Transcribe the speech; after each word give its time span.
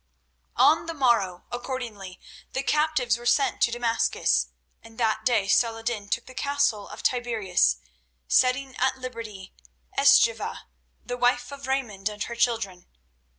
On 0.55 0.87
the 0.87 0.95
morrow, 0.95 1.43
accordingly, 1.51 2.19
the 2.53 2.63
captives 2.63 3.19
were 3.19 3.25
sent 3.27 3.61
to 3.61 3.71
Damascus, 3.71 4.47
and 4.81 4.97
that 4.97 5.23
day 5.25 5.47
Saladin 5.47 6.09
took 6.09 6.25
the 6.25 6.33
castle 6.33 6.87
of 6.87 7.03
Tiberias, 7.03 7.77
setting 8.27 8.75
at 8.77 8.97
liberty 8.97 9.53
Eschiva, 9.95 10.61
the 11.05 11.17
wife 11.17 11.51
of 11.51 11.67
Raymond, 11.67 12.09
and 12.09 12.23
her 12.23 12.35
children. 12.35 12.87